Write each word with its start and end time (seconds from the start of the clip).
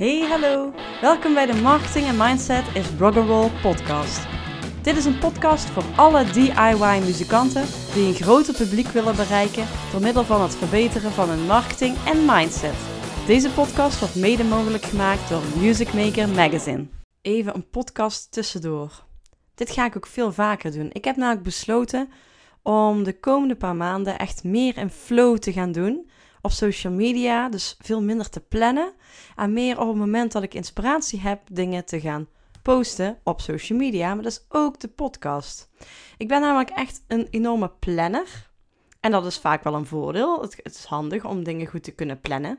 Hey, 0.00 0.20
hallo. 0.20 0.72
Welkom 1.00 1.34
bij 1.34 1.46
de 1.46 1.54
Marketing 1.54 2.06
en 2.06 2.16
Mindset 2.16 2.64
is 2.74 2.86
Rock'n'Roll 2.98 3.50
podcast. 3.62 4.26
Dit 4.82 4.96
is 4.96 5.04
een 5.04 5.18
podcast 5.18 5.64
voor 5.64 5.84
alle 5.96 6.24
DIY-muzikanten 6.24 7.64
die 7.94 8.06
een 8.06 8.14
groter 8.14 8.54
publiek 8.54 8.86
willen 8.86 9.16
bereiken 9.16 9.66
door 9.92 10.00
middel 10.00 10.24
van 10.24 10.42
het 10.42 10.56
verbeteren 10.56 11.10
van 11.10 11.28
hun 11.28 11.46
marketing 11.46 11.96
en 12.06 12.24
mindset. 12.24 12.74
Deze 13.26 13.50
podcast 13.50 13.98
wordt 13.98 14.14
mede 14.14 14.44
mogelijk 14.44 14.84
gemaakt 14.84 15.28
door 15.28 15.42
Music 15.58 15.92
Maker 15.92 16.28
Magazine. 16.28 16.86
Even 17.22 17.54
een 17.54 17.70
podcast 17.70 18.32
tussendoor. 18.32 19.04
Dit 19.54 19.70
ga 19.70 19.86
ik 19.86 19.96
ook 19.96 20.06
veel 20.06 20.32
vaker 20.32 20.72
doen. 20.72 20.90
Ik 20.92 21.04
heb 21.04 21.16
namelijk 21.16 21.44
besloten 21.44 22.08
om 22.62 23.04
de 23.04 23.20
komende 23.20 23.56
paar 23.56 23.76
maanden 23.76 24.18
echt 24.18 24.44
meer 24.44 24.76
in 24.76 24.90
flow 24.90 25.38
te 25.38 25.52
gaan 25.52 25.72
doen 25.72 26.09
op 26.42 26.50
social 26.50 26.92
media, 26.92 27.48
dus 27.48 27.76
veel 27.80 28.02
minder 28.02 28.30
te 28.30 28.40
plannen 28.40 28.92
en 29.36 29.52
meer 29.52 29.80
op 29.80 29.88
het 29.88 29.96
moment 29.96 30.32
dat 30.32 30.42
ik 30.42 30.54
inspiratie 30.54 31.20
heb 31.20 31.40
dingen 31.52 31.84
te 31.84 32.00
gaan 32.00 32.28
posten 32.62 33.18
op 33.24 33.40
social 33.40 33.78
media, 33.78 34.14
maar 34.14 34.22
dat 34.22 34.32
is 34.32 34.44
ook 34.48 34.80
de 34.80 34.88
podcast. 34.88 35.70
Ik 36.16 36.28
ben 36.28 36.40
namelijk 36.40 36.70
echt 36.70 37.04
een 37.08 37.26
enorme 37.30 37.70
planner 37.78 38.50
en 39.00 39.10
dat 39.10 39.26
is 39.26 39.38
vaak 39.38 39.64
wel 39.64 39.74
een 39.74 39.86
voordeel. 39.86 40.40
Het, 40.40 40.60
is 40.62 40.84
handig 40.84 41.24
om 41.24 41.44
dingen 41.44 41.66
goed 41.66 41.82
te 41.82 41.94
kunnen 41.94 42.20
plannen. 42.20 42.58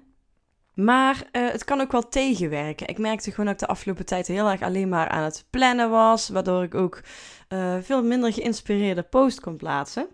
Maar 0.73 1.15
uh, 1.31 1.49
het 1.49 1.63
kan 1.63 1.81
ook 1.81 1.91
wel 1.91 2.09
tegenwerken. 2.09 2.87
Ik 2.87 2.97
merkte 2.97 3.29
gewoon 3.29 3.45
dat 3.45 3.53
ik 3.53 3.59
de 3.59 3.67
afgelopen 3.67 4.05
tijd 4.05 4.27
heel 4.27 4.49
erg 4.49 4.61
alleen 4.61 4.89
maar 4.89 5.07
aan 5.07 5.23
het 5.23 5.45
plannen 5.49 5.89
was, 5.89 6.29
waardoor 6.29 6.63
ik 6.63 6.75
ook 6.75 7.01
uh, 7.49 7.75
veel 7.81 8.03
minder 8.03 8.33
geïnspireerde 8.33 9.03
post 9.03 9.39
kon 9.39 9.57
plaatsen. 9.57 10.07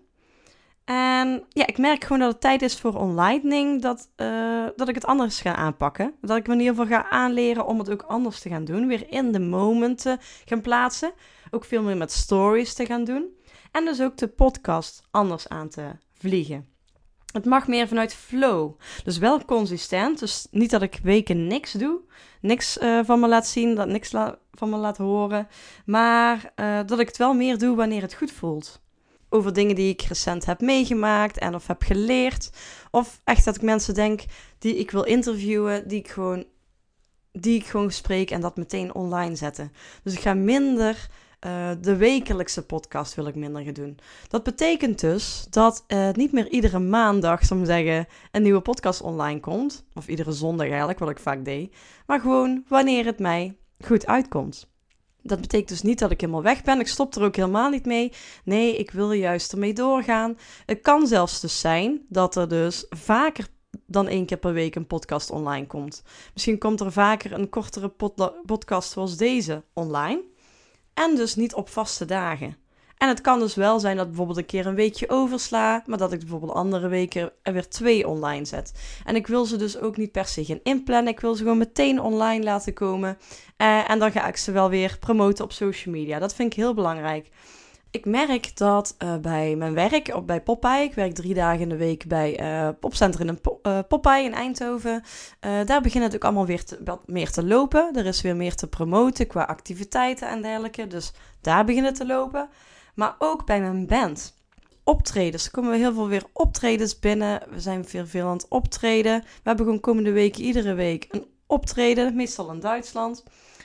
En 0.88 1.44
ja, 1.48 1.66
ik 1.66 1.78
merk 1.78 2.02
gewoon 2.04 2.18
dat 2.18 2.32
het 2.32 2.40
tijd 2.40 2.62
is 2.62 2.80
voor 2.80 2.94
online 2.94 3.78
dat, 3.78 4.08
uh, 4.16 4.66
dat 4.76 4.88
ik 4.88 4.94
het 4.94 5.04
anders 5.04 5.40
ga 5.40 5.54
aanpakken. 5.54 6.14
Dat 6.20 6.36
ik 6.36 6.46
me 6.46 6.52
in 6.52 6.60
ieder 6.60 6.74
geval 6.74 6.98
ga 6.98 7.10
aanleren 7.10 7.66
om 7.66 7.78
het 7.78 7.90
ook 7.90 8.02
anders 8.02 8.40
te 8.40 8.48
gaan 8.48 8.64
doen. 8.64 8.86
Weer 8.86 9.10
in 9.10 9.32
de 9.32 9.40
moment 9.40 10.02
te 10.02 10.18
gaan 10.44 10.60
plaatsen. 10.60 11.12
Ook 11.50 11.64
veel 11.64 11.82
meer 11.82 11.96
met 11.96 12.12
stories 12.12 12.74
te 12.74 12.86
gaan 12.86 13.04
doen. 13.04 13.26
En 13.72 13.84
dus 13.84 14.00
ook 14.00 14.16
de 14.16 14.28
podcast 14.28 15.02
anders 15.10 15.48
aan 15.48 15.68
te 15.68 15.90
vliegen. 16.18 16.68
Het 17.32 17.44
mag 17.44 17.66
meer 17.66 17.88
vanuit 17.88 18.14
flow. 18.14 18.72
Dus 19.04 19.18
wel 19.18 19.44
consistent. 19.44 20.18
Dus 20.18 20.46
niet 20.50 20.70
dat 20.70 20.82
ik 20.82 21.00
weken 21.02 21.46
niks 21.46 21.72
doe. 21.72 22.00
Niks 22.40 22.78
uh, 22.78 23.00
van 23.04 23.20
me 23.20 23.28
laat 23.28 23.46
zien. 23.46 23.74
Dat 23.74 23.88
niks 23.88 24.10
van 24.52 24.70
me 24.70 24.76
laat 24.76 24.96
horen. 24.96 25.48
Maar 25.86 26.52
uh, 26.56 26.80
dat 26.86 26.98
ik 26.98 27.06
het 27.06 27.16
wel 27.16 27.34
meer 27.34 27.58
doe 27.58 27.76
wanneer 27.76 28.02
het 28.02 28.14
goed 28.14 28.32
voelt 28.32 28.86
over 29.28 29.52
dingen 29.52 29.74
die 29.74 29.92
ik 29.92 30.02
recent 30.02 30.44
heb 30.44 30.60
meegemaakt 30.60 31.38
en 31.38 31.54
of 31.54 31.66
heb 31.66 31.82
geleerd. 31.82 32.50
Of 32.90 33.20
echt 33.24 33.44
dat 33.44 33.56
ik 33.56 33.62
mensen 33.62 33.94
denk 33.94 34.24
die 34.58 34.76
ik 34.76 34.90
wil 34.90 35.04
interviewen, 35.04 35.88
die 35.88 35.98
ik 35.98 36.08
gewoon, 36.08 36.44
die 37.32 37.58
ik 37.58 37.66
gewoon 37.66 37.90
spreek 37.90 38.30
en 38.30 38.40
dat 38.40 38.56
meteen 38.56 38.94
online 38.94 39.36
zetten. 39.36 39.72
Dus 40.02 40.12
ik 40.12 40.20
ga 40.20 40.34
minder 40.34 41.08
uh, 41.46 41.70
de 41.80 41.96
wekelijkse 41.96 42.66
podcast 42.66 43.14
wil 43.14 43.26
ik 43.26 43.34
minder 43.34 43.62
gaan 43.62 43.72
doen. 43.72 43.98
Dat 44.28 44.42
betekent 44.42 45.00
dus 45.00 45.46
dat 45.50 45.84
uh, 45.88 46.10
niet 46.12 46.32
meer 46.32 46.48
iedere 46.48 46.78
maandag, 46.78 47.44
zou 47.44 47.60
ik 47.60 47.66
zeggen, 47.66 48.06
een 48.32 48.42
nieuwe 48.42 48.60
podcast 48.60 49.00
online 49.00 49.40
komt. 49.40 49.84
Of 49.94 50.08
iedere 50.08 50.32
zondag 50.32 50.68
eigenlijk, 50.68 50.98
wat 50.98 51.10
ik 51.10 51.18
vaak 51.18 51.44
deed. 51.44 51.74
Maar 52.06 52.20
gewoon 52.20 52.64
wanneer 52.68 53.04
het 53.04 53.18
mij 53.18 53.56
goed 53.84 54.06
uitkomt. 54.06 54.68
Dat 55.22 55.40
betekent 55.40 55.68
dus 55.68 55.82
niet 55.82 55.98
dat 55.98 56.10
ik 56.10 56.20
helemaal 56.20 56.42
weg 56.42 56.62
ben. 56.62 56.80
Ik 56.80 56.88
stop 56.88 57.14
er 57.14 57.22
ook 57.22 57.36
helemaal 57.36 57.70
niet 57.70 57.86
mee. 57.86 58.12
Nee, 58.44 58.76
ik 58.76 58.90
wil 58.90 59.12
juist 59.12 59.52
ermee 59.52 59.72
doorgaan. 59.72 60.38
Het 60.66 60.80
kan 60.80 61.06
zelfs 61.06 61.40
dus 61.40 61.60
zijn 61.60 62.00
dat 62.08 62.36
er 62.36 62.48
dus 62.48 62.86
vaker 62.90 63.46
dan 63.86 64.08
één 64.08 64.26
keer 64.26 64.36
per 64.36 64.52
week 64.52 64.74
een 64.74 64.86
podcast 64.86 65.30
online 65.30 65.66
komt. 65.66 66.02
Misschien 66.32 66.58
komt 66.58 66.80
er 66.80 66.92
vaker 66.92 67.32
een 67.32 67.48
kortere 67.48 67.92
podcast 68.46 68.90
zoals 68.90 69.16
deze 69.16 69.62
online. 69.72 70.22
En 70.94 71.16
dus 71.16 71.34
niet 71.34 71.54
op 71.54 71.68
vaste 71.68 72.04
dagen. 72.04 72.56
En 72.98 73.08
het 73.08 73.20
kan 73.20 73.38
dus 73.38 73.54
wel 73.54 73.80
zijn 73.80 73.96
dat 73.96 74.06
bijvoorbeeld 74.06 74.38
een 74.38 74.46
keer 74.46 74.66
een 74.66 74.74
weekje 74.74 75.08
oversla, 75.08 75.82
maar 75.86 75.98
dat 75.98 76.12
ik 76.12 76.18
bijvoorbeeld 76.18 76.52
andere 76.52 76.88
weken 76.88 77.32
er 77.42 77.52
weer 77.52 77.68
twee 77.68 78.08
online 78.08 78.44
zet. 78.44 78.72
En 79.04 79.16
ik 79.16 79.26
wil 79.26 79.44
ze 79.44 79.56
dus 79.56 79.78
ook 79.78 79.96
niet 79.96 80.12
per 80.12 80.26
se 80.26 80.44
gaan 80.44 80.60
inplannen. 80.62 81.12
Ik 81.12 81.20
wil 81.20 81.34
ze 81.34 81.42
gewoon 81.42 81.58
meteen 81.58 82.00
online 82.00 82.44
laten 82.44 82.72
komen. 82.72 83.18
Uh, 83.58 83.90
en 83.90 83.98
dan 83.98 84.12
ga 84.12 84.26
ik 84.26 84.36
ze 84.36 84.52
wel 84.52 84.68
weer 84.68 84.96
promoten 85.00 85.44
op 85.44 85.52
social 85.52 85.94
media. 85.94 86.18
Dat 86.18 86.34
vind 86.34 86.52
ik 86.52 86.58
heel 86.58 86.74
belangrijk. 86.74 87.30
Ik 87.90 88.04
merk 88.04 88.56
dat 88.56 88.96
uh, 88.98 89.16
bij 89.16 89.56
mijn 89.56 89.74
werk, 89.74 90.14
op, 90.14 90.26
bij 90.26 90.40
Popeye, 90.40 90.82
ik 90.82 90.94
werk 90.94 91.14
drie 91.14 91.34
dagen 91.34 91.60
in 91.60 91.68
de 91.68 91.76
week 91.76 92.06
bij 92.06 92.40
uh, 92.40 92.68
Popcenter 92.80 93.20
in 93.20 93.38
uh, 93.62 93.78
Popeye 93.88 94.24
in 94.24 94.34
Eindhoven. 94.34 95.02
daar 95.40 95.80
begint 95.80 96.04
het 96.04 96.14
ook 96.14 96.24
allemaal 96.24 96.46
weer 96.46 96.64
wat 96.84 97.00
meer 97.06 97.30
te 97.30 97.44
lopen. 97.44 97.90
Er 97.94 98.06
is 98.06 98.20
weer 98.20 98.36
meer 98.36 98.54
te 98.54 98.66
promoten 98.66 99.26
qua 99.26 99.42
activiteiten 99.42 100.28
en 100.28 100.42
dergelijke. 100.42 100.86
Dus 100.86 101.12
daar 101.40 101.64
begint 101.64 101.86
het 101.86 101.94
te 101.94 102.06
lopen 102.06 102.48
maar 102.98 103.16
ook 103.18 103.46
bij 103.46 103.60
mijn 103.60 103.86
band. 103.86 104.34
Optredens. 104.84 105.44
Er 105.44 105.50
komen 105.50 105.74
heel 105.74 105.92
veel 105.92 106.08
weer 106.08 106.24
optredens 106.32 106.98
binnen. 106.98 107.42
We 107.50 107.60
zijn 107.60 107.84
veel, 107.84 108.06
veel 108.06 108.26
aan 108.26 108.36
het 108.36 108.48
optreden. 108.48 109.20
We 109.20 109.42
hebben 109.42 109.64
gewoon 109.64 109.80
komende 109.80 110.12
weken 110.12 110.42
iedere 110.42 110.74
week 110.74 111.06
een 111.10 111.26
optreden, 111.46 112.16
meestal 112.16 112.50
in 112.50 112.60
Duitsland. 112.60 113.24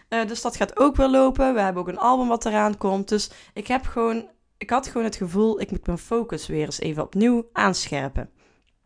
Uh, 0.10 0.26
dus 0.28 0.42
dat 0.42 0.56
gaat 0.56 0.80
ook 0.80 0.96
weer 0.96 1.08
lopen. 1.08 1.54
We 1.54 1.60
hebben 1.60 1.82
ook 1.82 1.88
een 1.88 1.98
album 1.98 2.28
wat 2.28 2.46
eraan 2.46 2.78
komt. 2.78 3.10
Dus 3.10 3.32
ik 3.54 3.68
heb 3.68 3.86
gewoon, 3.86 4.30
ik 4.58 4.70
had 4.70 4.88
gewoon 4.88 5.04
het 5.04 5.16
gevoel, 5.16 5.62
ik 5.62 5.72
moet 5.72 5.86
mijn 5.86 5.98
focus 5.98 6.48
weer 6.48 6.66
eens 6.66 6.80
even 6.80 7.04
opnieuw 7.04 7.50
aanscherpen. 7.54 8.30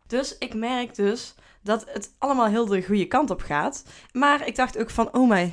Dus 0.06 0.38
ik 0.38 0.54
merk 0.54 0.94
dus 0.94 1.34
dat 1.62 1.84
het 1.92 2.14
allemaal 2.18 2.46
heel 2.46 2.66
de 2.66 2.82
goede 2.82 3.06
kant 3.06 3.30
op 3.30 3.40
gaat. 3.40 3.84
Maar 4.12 4.46
ik 4.46 4.56
dacht 4.56 4.78
ook 4.78 4.90
van, 4.90 5.14
oh 5.14 5.28
my, 5.28 5.52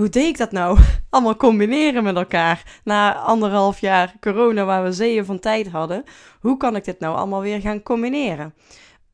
hoe 0.00 0.08
deed 0.08 0.26
ik 0.26 0.38
dat 0.38 0.52
nou? 0.52 0.78
Allemaal 1.10 1.36
combineren 1.36 2.02
met 2.02 2.16
elkaar. 2.16 2.80
Na 2.84 3.14
anderhalf 3.14 3.80
jaar 3.80 4.14
corona 4.20 4.64
waar 4.64 4.82
we 4.82 4.92
zeeën 4.92 5.24
van 5.24 5.38
tijd 5.38 5.68
hadden. 5.68 6.04
Hoe 6.40 6.56
kan 6.56 6.76
ik 6.76 6.84
dit 6.84 7.00
nou 7.00 7.16
allemaal 7.16 7.40
weer 7.40 7.60
gaan 7.60 7.82
combineren? 7.82 8.54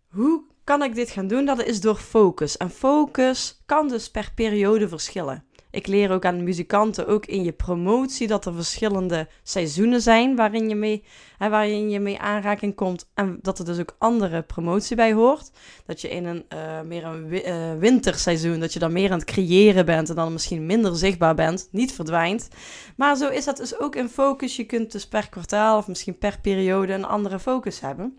Hoe 0.08 0.44
kan 0.64 0.82
ik 0.82 0.94
dit 0.94 1.10
gaan 1.10 1.26
doen? 1.26 1.44
Dat 1.44 1.64
is 1.64 1.80
door 1.80 1.96
focus. 1.96 2.56
En 2.56 2.70
focus 2.70 3.62
kan 3.66 3.88
dus 3.88 4.10
per 4.10 4.30
periode 4.34 4.88
verschillen. 4.88 5.44
Ik 5.76 5.86
leer 5.86 6.10
ook 6.10 6.24
aan 6.24 6.44
muzikanten, 6.44 7.06
ook 7.06 7.26
in 7.26 7.44
je 7.44 7.52
promotie, 7.52 8.26
dat 8.26 8.46
er 8.46 8.54
verschillende 8.54 9.28
seizoenen 9.42 10.00
zijn 10.00 10.36
waarin 10.36 10.68
je 10.68 10.74
mee, 10.74 11.04
hè, 11.38 11.48
waarin 11.48 11.90
je 11.90 12.00
mee 12.00 12.18
aanraking 12.18 12.74
komt. 12.74 13.08
En 13.14 13.38
dat 13.42 13.58
er 13.58 13.64
dus 13.64 13.78
ook 13.78 13.94
andere 13.98 14.42
promotie 14.42 14.96
bij 14.96 15.12
hoort. 15.12 15.50
Dat 15.86 16.00
je 16.00 16.08
in 16.08 16.24
een 16.24 16.44
uh, 16.54 16.80
meer 16.80 17.04
een 17.04 17.32
uh, 17.32 17.78
winterseizoen, 17.78 18.60
dat 18.60 18.72
je 18.72 18.78
dan 18.78 18.92
meer 18.92 19.10
aan 19.10 19.18
het 19.18 19.30
creëren 19.30 19.86
bent 19.86 20.08
en 20.08 20.14
dan 20.14 20.32
misschien 20.32 20.66
minder 20.66 20.96
zichtbaar 20.96 21.34
bent, 21.34 21.68
niet 21.70 21.92
verdwijnt. 21.92 22.48
Maar 22.96 23.16
zo 23.16 23.28
is 23.28 23.44
dat 23.44 23.56
dus 23.56 23.78
ook 23.78 23.96
in 23.96 24.08
focus. 24.08 24.56
Je 24.56 24.64
kunt 24.64 24.92
dus 24.92 25.08
per 25.08 25.28
kwartaal 25.28 25.78
of 25.78 25.88
misschien 25.88 26.18
per 26.18 26.40
periode 26.40 26.92
een 26.92 27.04
andere 27.04 27.38
focus 27.38 27.80
hebben. 27.80 28.18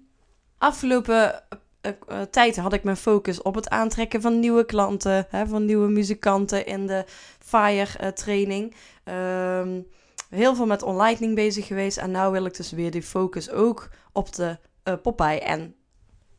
Afgelopen 0.58 1.44
uh, 1.88 2.22
tijd 2.22 2.58
had 2.58 2.74
ik 2.74 2.84
mijn 2.84 2.98
focus 2.98 3.42
op 3.42 3.56
het 3.56 3.70
aantrekken 3.70 4.22
van 4.22 4.40
nieuwe 4.40 4.66
klanten, 4.66 5.28
hè, 5.30 5.48
van 5.48 5.66
nieuwe 5.66 5.88
muzikanten 5.88 6.66
in 6.66 6.88
de 6.88 7.06
Fire 7.40 8.00
uh, 8.02 8.08
training. 8.08 8.76
Um, 9.04 9.88
heel 10.30 10.56
veel 10.56 10.66
met 10.66 10.84
online 10.84 11.34
bezig 11.34 11.68
geweest 11.68 11.98
en 11.98 12.12
nu 12.12 12.30
wil 12.30 12.46
ik 12.46 12.56
dus 12.58 12.72
weer 12.72 12.92
die 12.92 13.04
focus 13.04 13.50
ook 13.50 13.90
op 14.12 14.34
de 14.34 14.58
uh, 14.84 14.94
Popeye 15.02 15.40
en 15.40 15.76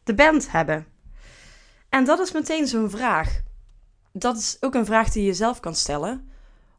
de 0.05 0.15
band 0.15 0.51
hebben. 0.51 0.87
En 1.89 2.05
dat 2.05 2.19
is 2.19 2.33
meteen 2.33 2.67
zo'n 2.67 2.91
vraag. 2.91 3.41
Dat 4.13 4.37
is 4.37 4.57
ook 4.61 4.75
een 4.75 4.87
vraag 4.87 5.11
die 5.11 5.25
je 5.25 5.35
zelf 5.35 5.61
kan 5.61 5.75
stellen. 5.75 6.28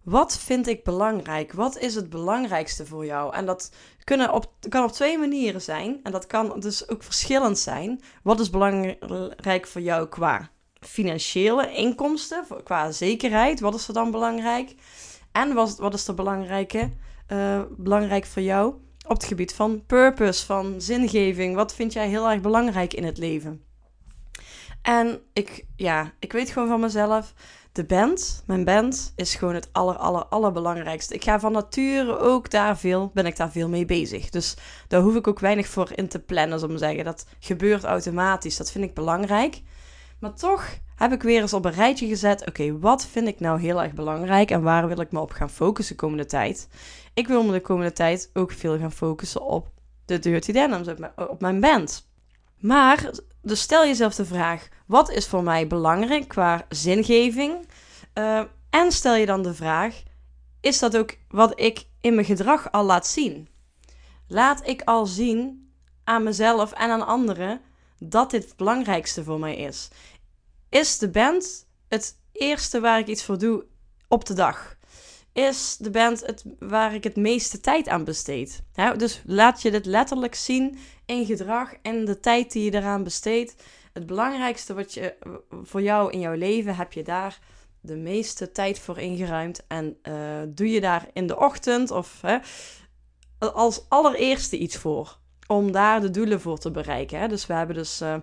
Wat 0.09 0.38
vind 0.38 0.68
ik 0.68 0.84
belangrijk? 0.84 1.53
Wat 1.53 1.78
is 1.78 1.96
het 1.96 2.09
belangrijkste 2.09 2.86
voor 2.86 3.06
jou? 3.06 3.34
En 3.34 3.46
dat 3.46 3.72
kunnen 4.03 4.34
op, 4.34 4.52
kan 4.70 4.84
op 4.84 4.92
twee 4.92 5.18
manieren 5.18 5.62
zijn. 5.62 6.00
En 6.03 6.12
dat 6.12 6.28
kan 6.28 6.59
dus 6.59 6.90
ook 6.90 7.03
verschillend 7.03 7.58
zijn. 7.58 8.02
Wat 8.24 8.40
is 8.40 8.50
belangrijk 8.50 9.68
voor 9.68 9.81
jou 9.81 10.08
qua 10.08 10.50
financiële 10.80 11.74
inkomsten, 11.74 12.46
qua 12.64 12.92
zekerheid? 12.92 13.59
Wat 13.59 13.76
is 13.76 13.88
er 13.88 13.94
dan 13.94 14.11
belangrijk? 14.11 14.76
En 15.32 15.53
wat, 15.53 15.78
wat 15.78 15.94
is 15.94 16.08
er 16.08 16.14
belangrijke, 16.14 16.91
uh, 17.32 17.61
belangrijk 17.78 18.26
voor 18.26 18.41
jou 18.41 18.73
op 19.08 19.16
het 19.16 19.23
gebied 19.23 19.53
van 19.53 19.85
purpose, 19.85 20.46
van 20.46 20.82
zingeving? 20.82 21.56
Wat 21.56 21.73
vind 21.73 21.94
jij 21.94 22.08
heel 22.08 22.29
erg 22.29 22.41
belangrijk 22.41 22.94
in 22.94 23.03
het 23.03 23.17
leven? 23.17 23.64
En 24.82 25.22
ik, 25.34 25.66
ja, 25.76 26.14
ik 26.20 26.32
weet 26.32 26.50
gewoon 26.50 26.67
van 26.67 26.79
mezelf 26.79 27.34
de 27.72 27.84
band, 27.84 28.44
mijn 28.46 28.64
band, 28.64 29.14
is 29.16 29.36
gewoon 29.36 29.54
het 29.54 29.70
aller, 29.72 29.96
aller, 29.96 30.26
allerbelangrijkste. 30.26 31.14
Ik 31.14 31.24
ga 31.24 31.40
van 31.40 31.52
nature 31.52 32.18
ook 32.18 32.50
daar 32.50 32.78
veel, 32.78 33.12
ben 33.14 33.26
ik 33.26 33.38
daar 33.38 33.52
veel 33.52 33.70
mee 33.70 33.86
bezig. 33.86 34.30
Dus 34.30 34.58
daar 34.88 35.02
hoef 35.02 35.16
ik 35.16 35.28
ook 35.28 35.40
weinig 35.40 35.68
voor 35.68 35.92
in 35.96 36.08
te 36.08 36.20
plannen, 36.20 36.64
om 36.64 36.70
te 36.70 36.78
zeggen. 36.78 37.04
Dat 37.04 37.26
gebeurt 37.40 37.84
automatisch, 37.84 38.58
dat 38.58 38.72
vind 38.72 38.84
ik 38.84 38.94
belangrijk. 38.94 39.62
Maar 40.20 40.34
toch 40.34 40.78
heb 40.96 41.12
ik 41.12 41.24
weer 41.24 41.42
eens 41.42 41.54
op 41.54 41.66
een 41.66 41.72
rijtje 41.72 42.08
gezet. 42.08 42.48
Oké, 42.48 42.80
wat 42.80 43.06
vind 43.06 43.28
ik 43.28 43.40
nou 43.40 43.60
heel 43.60 43.84
erg 43.84 43.94
belangrijk 43.94 44.52
en 44.52 44.62
waar 44.62 44.88
wil 44.88 45.00
ik 45.00 45.12
me 45.12 45.20
op 45.20 45.32
gaan 45.32 45.50
focussen 45.50 45.96
de 45.96 46.02
komende 46.02 46.26
tijd? 46.26 46.68
Ik 47.14 47.28
wil 47.28 47.44
me 47.44 47.52
de 47.52 47.62
komende 47.62 47.92
tijd 47.92 48.30
ook 48.34 48.52
veel 48.52 48.78
gaan 48.78 48.92
focussen 48.92 49.42
op 49.42 49.72
de 50.06 50.20
Dirty 50.20 50.52
Denims, 50.52 50.88
op 51.16 51.42
mijn 51.42 51.60
band. 51.60 52.09
Maar 52.59 53.11
dus 53.41 53.61
stel 53.61 53.85
jezelf 53.85 54.16
de 54.16 54.26
vraag: 54.26 54.67
wat 54.85 55.11
is 55.11 55.28
voor 55.28 55.44
mij 55.44 55.67
belangrijk 55.67 56.28
qua 56.28 56.66
zingeving? 56.70 57.67
Uh, 58.14 58.41
en 58.70 58.91
stel 58.91 59.16
je 59.16 59.26
dan 59.26 59.41
de 59.41 59.53
vraag: 59.53 60.03
is 60.61 60.79
dat 60.79 60.97
ook 60.97 61.17
wat 61.29 61.59
ik 61.59 61.85
in 62.02 62.14
mijn 62.14 62.26
gedrag 62.26 62.72
al 62.72 62.84
laat 62.84 63.08
zien? 63.08 63.47
Laat 64.28 64.67
ik 64.67 64.82
al 64.82 65.06
zien 65.06 65.72
aan 66.03 66.23
mezelf 66.23 66.72
en 66.72 66.90
aan 66.90 67.06
anderen 67.06 67.61
dat 68.00 68.32
dit 68.32 68.44
het 68.44 68.56
belangrijkste 68.56 69.23
voor 69.23 69.40
mij 69.40 69.56
is? 69.56 69.90
Is 70.70 70.97
de 70.97 71.09
band 71.09 71.67
het 71.88 72.16
eerste 72.32 72.79
waar 72.79 73.00
ik 73.00 73.08
iets 73.08 73.23
voor 73.23 73.38
doe 73.38 73.66
op 74.08 74.26
de 74.26 74.34
dag? 74.34 74.78
Is 75.47 75.78
de 75.78 75.90
band 75.90 76.26
het 76.26 76.44
waar 76.59 76.94
ik 76.94 77.03
het 77.03 77.16
meeste 77.16 77.59
tijd 77.59 77.88
aan 77.88 78.03
besteed? 78.03 78.64
dus 78.97 79.22
laat 79.26 79.62
je 79.62 79.72
dit 79.72 79.86
letterlijk 79.86 80.36
zien 80.36 80.78
in 81.06 81.26
gedrag 81.26 81.74
en 81.82 82.06
de 82.06 82.20
tijd 82.20 82.52
die 82.52 82.64
je 82.64 82.78
eraan 82.78 83.03
besteedt. 83.03 83.56
Het 83.94 84.06
belangrijkste 84.06 84.74
wat 84.74 84.94
je 84.94 85.16
voor 85.64 85.82
jou 85.82 86.12
in 86.12 86.20
jouw 86.20 86.34
leven 86.34 86.76
heb 86.76 86.94
je 86.94 87.03
daar 87.03 87.40
de 87.82 87.96
meeste 87.96 88.52
tijd 88.52 88.80
voor 88.80 88.97
ingeruimd. 88.97 89.68
En 89.68 89.97
uh, 90.03 90.14
doe 90.47 90.70
je 90.72 90.82
daar 90.82 91.08
in 91.14 91.28
de 91.28 91.38
ochtend 91.38 91.92
of 91.92 92.22
als 93.40 93.85
allereerste 93.90 94.58
iets 94.58 94.78
voor. 94.78 95.18
Om 95.47 95.72
daar 95.72 96.02
de 96.02 96.12
doelen 96.12 96.42
voor 96.42 96.58
te 96.58 96.72
bereiken. 96.72 97.30
Dus 97.30 97.46
we 97.46 97.53
hebben 97.53 97.76
dus. 97.76 98.02
Uh, 98.02 98.16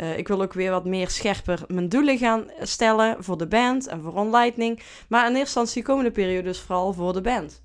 uh, 0.00 0.18
ik 0.18 0.28
wil 0.28 0.42
ook 0.42 0.52
weer 0.52 0.70
wat 0.70 0.84
meer 0.84 1.10
scherper 1.10 1.62
mijn 1.68 1.88
doelen 1.88 2.18
gaan 2.18 2.50
stellen 2.60 3.24
voor 3.24 3.38
de 3.38 3.46
band 3.46 3.86
en 3.86 4.02
voor 4.02 4.14
OnLightning. 4.14 4.82
Maar 5.08 5.20
in 5.20 5.26
eerste 5.26 5.40
instantie 5.40 5.82
komende 5.82 6.10
periode 6.10 6.42
dus 6.42 6.60
vooral 6.60 6.92
voor 6.92 7.12
de 7.12 7.20
band. 7.20 7.62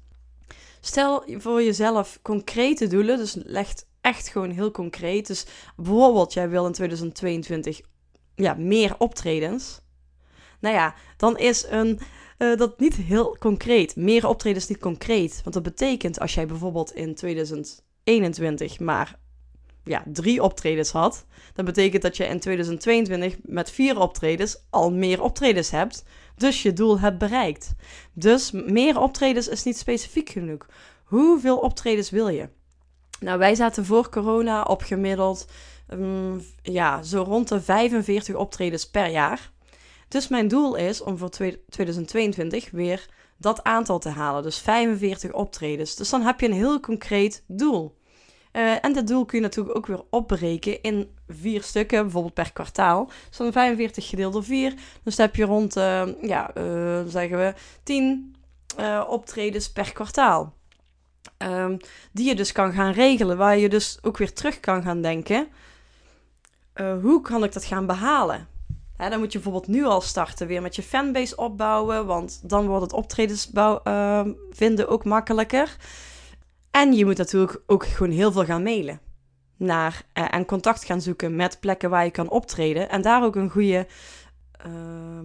Stel 0.79 1.23
voor 1.27 1.63
jezelf 1.63 2.19
concrete 2.21 2.87
doelen. 2.87 3.17
Dus 3.17 3.37
leg 3.43 3.73
echt 4.01 4.27
gewoon 4.27 4.49
heel 4.49 4.71
concreet. 4.71 5.27
Dus 5.27 5.45
bijvoorbeeld, 5.75 6.33
jij 6.33 6.49
wil 6.49 6.65
in 6.65 6.71
2022 6.71 7.81
ja, 8.35 8.53
meer 8.53 8.95
optredens. 8.97 9.81
Nou 10.59 10.75
ja, 10.75 10.95
dan 11.17 11.37
is 11.37 11.65
een, 11.69 11.99
uh, 12.37 12.57
dat 12.57 12.79
niet 12.79 12.95
heel 12.95 13.37
concreet. 13.39 13.95
Meer 13.95 14.27
optredens 14.27 14.67
niet 14.67 14.79
concreet. 14.79 15.41
Want 15.43 15.53
dat 15.53 15.63
betekent 15.63 16.19
als 16.19 16.33
jij 16.33 16.45
bijvoorbeeld 16.45 16.93
in 16.93 17.15
2021 17.15 18.79
maar 18.79 19.19
ja, 19.85 20.03
drie 20.05 20.43
optredens 20.43 20.91
had, 20.91 21.25
dan 21.53 21.65
betekent 21.65 22.01
dat 22.01 22.17
je 22.17 22.25
in 22.25 22.39
2022 22.39 23.35
met 23.41 23.71
vier 23.71 23.99
optredens 23.99 24.57
al 24.69 24.91
meer 24.91 25.21
optredens 25.21 25.71
hebt. 25.71 26.03
Dus 26.35 26.61
je 26.61 26.73
doel 26.73 26.99
hebt 26.99 27.17
bereikt. 27.17 27.75
Dus 28.13 28.51
meer 28.51 28.99
optredens 28.99 29.47
is 29.47 29.63
niet 29.63 29.77
specifiek 29.77 30.29
genoeg. 30.29 30.65
Hoeveel 31.03 31.57
optredens 31.57 32.09
wil 32.09 32.27
je? 32.27 32.49
Nou, 33.19 33.37
wij 33.39 33.55
zaten 33.55 33.85
voor 33.85 34.09
corona 34.09 34.63
op 34.63 34.81
gemiddeld 34.81 35.47
um, 35.89 36.45
ja, 36.61 37.03
zo 37.03 37.23
rond 37.23 37.47
de 37.47 37.61
45 37.61 38.35
optredens 38.35 38.89
per 38.89 39.09
jaar. 39.09 39.51
Dus 40.07 40.27
mijn 40.27 40.47
doel 40.47 40.75
is 40.75 41.01
om 41.01 41.17
voor 41.17 41.29
2022 41.69 42.71
weer 42.71 43.09
dat 43.37 43.63
aantal 43.63 43.99
te 43.99 44.09
halen. 44.09 44.43
Dus 44.43 44.59
45 44.59 45.31
optredens. 45.31 45.95
Dus 45.95 46.09
dan 46.09 46.21
heb 46.21 46.39
je 46.39 46.45
een 46.45 46.53
heel 46.53 46.79
concreet 46.79 47.43
doel. 47.47 47.95
Uh, 48.55 48.85
en 48.85 48.93
dat 48.93 49.07
doel 49.07 49.25
kun 49.25 49.37
je 49.37 49.43
natuurlijk 49.43 49.77
ook 49.77 49.85
weer 49.85 50.03
opbreken 50.09 50.81
in 50.81 51.09
vier 51.27 51.63
stukken, 51.63 52.01
bijvoorbeeld 52.01 52.33
per 52.33 52.53
kwartaal. 52.53 53.09
Dus 53.29 53.37
dan 53.37 53.51
45 53.51 54.09
gedeeld 54.09 54.33
door 54.33 54.43
4. 54.43 54.73
Dus 55.03 55.15
dan 55.15 55.25
heb 55.25 55.35
je 55.35 55.43
rond, 55.43 55.77
uh, 55.77 56.03
ja, 56.21 56.51
uh, 56.57 57.01
zeggen 57.07 57.37
we, 57.37 57.53
10 57.83 58.35
optredens 59.07 59.71
per 59.71 59.93
kwartaal. 59.93 60.53
Um, 61.37 61.77
die 62.11 62.27
je 62.27 62.35
dus 62.35 62.51
kan 62.51 62.73
gaan 62.73 62.91
regelen, 62.91 63.37
waar 63.37 63.57
je 63.57 63.69
dus 63.69 63.97
ook 64.01 64.17
weer 64.17 64.33
terug 64.33 64.59
kan 64.59 64.83
gaan 64.83 65.01
denken. 65.01 65.47
hoe 67.01 67.21
kan 67.21 67.43
ik 67.43 67.53
dat 67.53 67.65
gaan 67.65 67.85
behalen? 67.85 68.47
dan 68.97 69.19
moet 69.19 69.31
je 69.31 69.39
bijvoorbeeld 69.39 69.75
nu 69.75 69.85
al 69.85 70.01
starten, 70.01 70.47
weer 70.47 70.61
met 70.61 70.75
je 70.75 70.83
fanbase 70.83 71.35
opbouwen, 71.35 72.05
want 72.05 72.39
dan 72.43 72.67
wordt 72.67 72.83
het 72.83 72.93
optredens 72.93 73.51
vinden 74.51 74.87
ook 74.87 75.05
makkelijker. 75.05 75.77
En 76.75 76.93
je 76.93 77.05
moet 77.05 77.17
natuurlijk 77.17 77.61
ook 77.67 77.85
gewoon 77.85 78.11
heel 78.11 78.31
veel 78.31 78.45
gaan 78.45 78.63
mailen 78.63 78.99
naar 79.57 80.03
uh, 80.13 80.33
en 80.33 80.45
contact 80.45 80.85
gaan 80.85 81.01
zoeken 81.01 81.35
met 81.35 81.59
plekken 81.59 81.89
waar 81.89 82.03
je 82.03 82.11
kan 82.11 82.29
optreden 82.29 82.89
en 82.89 83.01
daar 83.01 83.23
ook 83.23 83.35
een 83.35 83.49
goede 83.49 83.87
uh, 84.65 84.71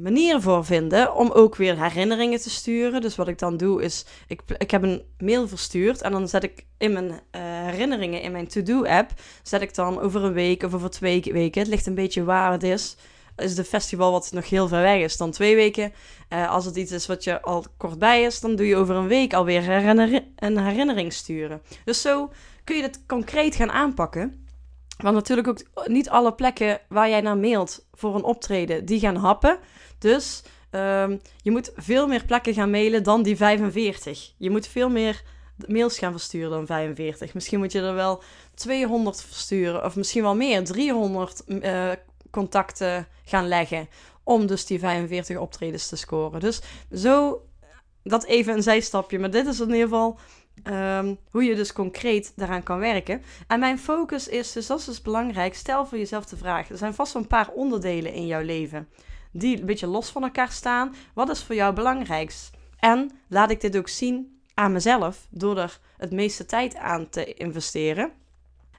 manier 0.03 0.41
voor 0.41 0.65
vinden 0.65 1.15
om 1.15 1.31
ook 1.31 1.57
weer 1.57 1.83
herinneringen 1.83 2.41
te 2.41 2.51
sturen. 2.51 3.01
Dus 3.01 3.17
wat 3.17 3.29
ik 3.29 3.39
dan 3.39 3.57
doe 3.57 3.83
is, 3.83 4.05
ik, 4.27 4.41
ik 4.59 4.71
heb 4.71 4.83
een 4.83 5.03
mail 5.19 5.49
verstuurd 5.49 6.03
en 6.03 6.13
dan 6.13 6.29
zet 6.29 6.43
ik 6.43 6.67
in 6.79 6.93
mijn 6.93 7.09
uh, 7.09 7.19
herinneringen 7.43 8.23
in 8.23 8.33
mijn 8.33 8.49
to-do 8.49 8.85
app, 8.85 9.11
zet 9.43 9.63
ik 9.63 9.75
dan 9.75 10.01
over 10.01 10.25
een 10.25 10.33
week 10.33 10.63
of 10.63 10.75
over 10.75 10.91
twee 10.91 11.23
weken, 11.33 11.61
het 11.61 11.71
ligt 11.71 11.87
een 11.87 11.95
beetje 11.95 12.25
waar 12.25 12.53
het 12.53 12.63
is, 12.63 12.97
is 13.41 13.55
de 13.55 13.65
festival 13.65 14.13
wat 14.13 14.33
nog 14.33 14.49
heel 14.49 14.69
ver 14.69 14.83
weg 14.83 14.99
is 14.99 15.17
dan 15.17 15.31
twee 15.31 15.55
weken. 15.55 15.93
Uh, 16.29 16.51
als 16.51 16.65
het 16.65 16.77
iets 16.77 16.93
is 16.93 17.07
wat 17.07 17.25
je 17.25 17.43
al 17.43 17.65
kort 17.77 17.99
bij 17.99 18.23
is, 18.23 18.41
dan 18.41 18.57
doe 18.57 18.67
je 18.67 18.77
over 18.77 18.95
een 18.95 19.07
week 19.07 19.35
alweer 19.35 19.63
herinner 19.63 20.25
een 20.37 20.59
herinnering 20.59 21.13
sturen. 21.13 21.63
Dus 21.85 22.01
zo 22.01 22.33
kun 22.65 22.77
je 22.77 22.83
het 22.83 23.01
concreet 23.07 23.55
gaan 23.55 23.71
aanpakken. 23.71 24.47
Want 24.97 25.15
natuurlijk 25.15 25.49
ook 25.49 25.89
niet 25.89 26.11
alle 26.11 26.35
plekken 26.35 26.81
waar 26.89 27.09
jij 27.09 27.21
naar 27.21 27.39
mailt 27.39 27.87
voor 27.93 28.15
een 28.15 28.23
optreden, 28.23 28.85
die 28.85 29.01
gaan 29.01 29.17
happen. 29.17 29.59
Dus 29.99 30.43
um, 30.71 31.21
je 31.43 31.51
moet 31.51 31.73
veel 31.77 32.07
meer 32.07 32.25
plekken 32.25 32.55
gaan 32.55 32.71
mailen 32.71 33.03
dan 33.03 33.23
die 33.23 33.37
45. 33.37 34.33
Je 34.37 34.51
moet 34.51 34.67
veel 34.67 34.89
meer 34.91 35.23
mails 35.67 35.99
gaan 35.99 36.13
versturen 36.13 36.51
dan 36.51 36.67
45. 36.67 37.35
Misschien 37.35 37.59
moet 37.59 37.73
je 37.73 37.81
er 37.81 37.95
wel 37.95 38.23
200 38.55 39.23
versturen, 39.23 39.85
of 39.85 39.97
misschien 39.97 40.23
wel 40.23 40.35
meer, 40.37 40.65
300 40.65 41.43
uh, 41.47 41.91
contacten 42.31 43.07
gaan 43.25 43.49
leggen. 43.49 43.89
Om 44.23 44.47
dus 44.47 44.67
die 44.67 44.79
45 44.79 45.39
optredens 45.39 45.89
te 45.89 45.97
scoren. 45.97 46.41
Dus 46.41 46.61
zo, 46.93 47.43
dat 48.03 48.25
even 48.25 48.55
een 48.55 48.63
zijstapje. 48.63 49.19
Maar 49.19 49.31
dit 49.31 49.47
is 49.47 49.61
in 49.61 49.67
ieder 49.67 49.83
geval 49.83 50.19
um, 50.65 51.19
hoe 51.31 51.45
je 51.45 51.55
dus 51.55 51.73
concreet 51.73 52.33
daaraan 52.37 52.63
kan 52.63 52.79
werken. 52.79 53.23
En 53.47 53.61
mijn 53.61 53.79
focus 53.79 54.29
is, 54.29 54.53
dus 54.53 54.67
dat 54.67 54.79
is 54.79 54.85
dus 54.85 55.03
belangrijk. 55.03 55.55
Stel 55.55 55.87
voor 55.87 55.99
jezelf 55.99 56.25
de 56.25 56.37
vraag. 56.37 56.71
Er 56.71 56.79
zijn 56.79 56.95
vast 56.95 57.13
wel 57.13 57.23
een 57.23 57.29
paar 57.29 57.49
onderdelen 57.49 58.13
in 58.13 58.27
jouw 58.27 58.43
leven. 58.43 58.89
Die 59.33 59.61
een 59.61 59.67
beetje 59.67 59.87
los 59.87 60.11
van 60.11 60.23
elkaar 60.23 60.51
staan. 60.51 60.95
Wat 61.15 61.31
is 61.31 61.43
voor 61.43 61.55
jou 61.55 61.75
belangrijkst? 61.75 62.51
En 62.79 63.11
laat 63.29 63.51
ik 63.51 63.61
dit 63.61 63.77
ook 63.77 63.89
zien 63.89 64.41
aan 64.55 64.73
mezelf. 64.73 65.27
Door 65.31 65.59
er 65.59 65.79
het 65.97 66.13
meeste 66.13 66.47
tijd 66.47 66.77
aan 66.77 67.09
te 67.09 67.35
investeren. 67.35 68.13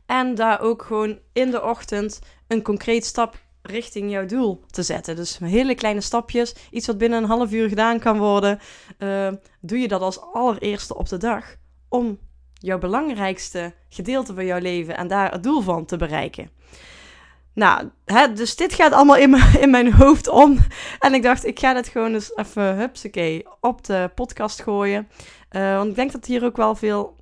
En 0.05 0.35
daar 0.35 0.61
ook 0.61 0.83
gewoon 0.83 1.19
in 1.33 1.51
de 1.51 1.63
ochtend 1.63 2.19
een 2.51 2.61
concreet 2.61 3.05
stap 3.05 3.39
richting 3.61 4.11
jouw 4.11 4.25
doel 4.25 4.63
te 4.69 4.83
zetten. 4.83 5.15
Dus 5.15 5.37
hele 5.37 5.75
kleine 5.75 6.01
stapjes, 6.01 6.55
iets 6.71 6.87
wat 6.87 6.97
binnen 6.97 7.23
een 7.23 7.29
half 7.29 7.51
uur 7.51 7.69
gedaan 7.69 7.99
kan 7.99 8.17
worden. 8.17 8.59
Uh, 8.99 9.27
doe 9.59 9.79
je 9.79 9.87
dat 9.87 10.01
als 10.01 10.21
allereerste 10.21 10.95
op 10.95 11.09
de 11.09 11.17
dag 11.17 11.55
om 11.89 12.19
jouw 12.53 12.77
belangrijkste 12.77 13.73
gedeelte 13.89 14.33
van 14.33 14.45
jouw 14.45 14.59
leven 14.59 14.97
en 14.97 15.07
daar 15.07 15.31
het 15.31 15.43
doel 15.43 15.61
van 15.61 15.85
te 15.85 15.97
bereiken. 15.97 16.49
Nou, 17.53 17.89
hè, 18.05 18.33
dus 18.33 18.55
dit 18.55 18.73
gaat 18.73 18.91
allemaal 18.91 19.17
in, 19.17 19.35
in 19.59 19.69
mijn 19.69 19.93
hoofd 19.93 20.27
om. 20.27 20.57
En 20.99 21.13
ik 21.13 21.23
dacht, 21.23 21.45
ik 21.45 21.59
ga 21.59 21.73
dit 21.73 21.87
gewoon 21.87 22.13
eens 22.13 22.35
even, 22.35 22.77
hupsakee, 22.77 23.45
op 23.59 23.85
de 23.85 24.11
podcast 24.15 24.61
gooien. 24.61 25.07
Uh, 25.51 25.75
want 25.75 25.89
ik 25.89 25.95
denk 25.95 26.11
dat 26.11 26.25
hier 26.25 26.43
ook 26.43 26.57
wel 26.57 26.75
veel 26.75 27.15